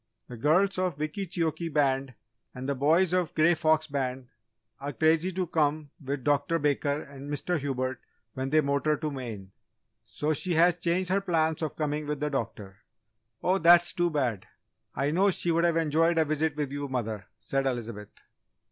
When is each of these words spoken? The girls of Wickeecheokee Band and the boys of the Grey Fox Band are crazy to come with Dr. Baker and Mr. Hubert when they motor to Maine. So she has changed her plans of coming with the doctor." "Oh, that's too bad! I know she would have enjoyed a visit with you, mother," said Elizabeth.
The 0.29 0.35
girls 0.35 0.79
of 0.79 0.97
Wickeecheokee 0.97 1.71
Band 1.71 2.15
and 2.55 2.67
the 2.67 2.73
boys 2.73 3.13
of 3.13 3.27
the 3.27 3.33
Grey 3.35 3.53
Fox 3.53 3.85
Band 3.85 4.29
are 4.79 4.93
crazy 4.93 5.31
to 5.33 5.45
come 5.45 5.91
with 6.03 6.23
Dr. 6.23 6.57
Baker 6.57 7.03
and 7.03 7.29
Mr. 7.31 7.59
Hubert 7.59 7.99
when 8.33 8.49
they 8.49 8.61
motor 8.61 8.97
to 8.97 9.11
Maine. 9.11 9.51
So 10.03 10.33
she 10.33 10.55
has 10.55 10.79
changed 10.79 11.11
her 11.11 11.21
plans 11.21 11.61
of 11.61 11.75
coming 11.75 12.07
with 12.07 12.19
the 12.19 12.31
doctor." 12.31 12.77
"Oh, 13.43 13.59
that's 13.59 13.93
too 13.93 14.09
bad! 14.09 14.47
I 14.95 15.11
know 15.11 15.29
she 15.29 15.51
would 15.51 15.65
have 15.65 15.77
enjoyed 15.77 16.17
a 16.17 16.25
visit 16.25 16.55
with 16.55 16.71
you, 16.71 16.87
mother," 16.87 17.27
said 17.37 17.67
Elizabeth. 17.67 18.09